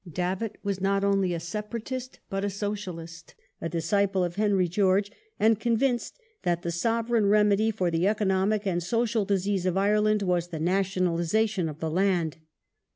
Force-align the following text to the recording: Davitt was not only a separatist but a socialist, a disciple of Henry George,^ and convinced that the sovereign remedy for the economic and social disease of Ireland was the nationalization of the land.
Davitt 0.11 0.57
was 0.63 0.81
not 0.81 1.03
only 1.03 1.31
a 1.31 1.39
separatist 1.39 2.17
but 2.27 2.43
a 2.43 2.49
socialist, 2.49 3.35
a 3.61 3.69
disciple 3.69 4.23
of 4.23 4.35
Henry 4.35 4.67
George,^ 4.67 5.11
and 5.39 5.59
convinced 5.59 6.17
that 6.41 6.63
the 6.63 6.71
sovereign 6.71 7.27
remedy 7.27 7.69
for 7.69 7.91
the 7.91 8.07
economic 8.07 8.65
and 8.65 8.81
social 8.81 9.25
disease 9.25 9.67
of 9.67 9.77
Ireland 9.77 10.23
was 10.23 10.47
the 10.47 10.59
nationalization 10.59 11.69
of 11.69 11.77
the 11.79 11.91
land. 11.91 12.37